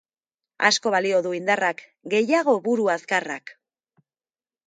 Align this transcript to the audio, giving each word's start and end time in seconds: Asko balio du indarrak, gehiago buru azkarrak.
Asko 0.69 0.93
balio 0.95 1.19
du 1.25 1.33
indarrak, 1.39 1.83
gehiago 2.15 2.57
buru 2.69 2.89
azkarrak. 2.97 3.53